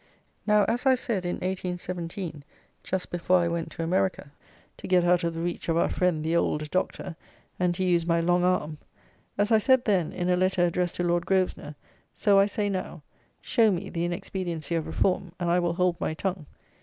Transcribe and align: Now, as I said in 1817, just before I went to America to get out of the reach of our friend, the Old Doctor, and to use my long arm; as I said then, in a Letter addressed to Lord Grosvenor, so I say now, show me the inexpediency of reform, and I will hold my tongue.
Now, 0.47 0.63
as 0.63 0.87
I 0.87 0.95
said 0.95 1.27
in 1.27 1.35
1817, 1.41 2.43
just 2.83 3.11
before 3.11 3.37
I 3.37 3.47
went 3.47 3.69
to 3.73 3.83
America 3.83 4.31
to 4.77 4.87
get 4.87 5.03
out 5.05 5.23
of 5.23 5.35
the 5.35 5.41
reach 5.41 5.69
of 5.69 5.77
our 5.77 5.89
friend, 5.89 6.23
the 6.25 6.35
Old 6.35 6.71
Doctor, 6.71 7.15
and 7.59 7.75
to 7.75 7.83
use 7.83 8.07
my 8.07 8.19
long 8.19 8.43
arm; 8.43 8.79
as 9.37 9.51
I 9.51 9.59
said 9.59 9.85
then, 9.85 10.11
in 10.11 10.27
a 10.27 10.35
Letter 10.35 10.65
addressed 10.65 10.95
to 10.95 11.03
Lord 11.03 11.27
Grosvenor, 11.27 11.75
so 12.15 12.39
I 12.39 12.47
say 12.47 12.67
now, 12.67 13.03
show 13.41 13.69
me 13.69 13.91
the 13.91 14.03
inexpediency 14.03 14.73
of 14.73 14.87
reform, 14.87 15.33
and 15.39 15.51
I 15.51 15.59
will 15.59 15.73
hold 15.73 16.01
my 16.01 16.15
tongue. 16.15 16.47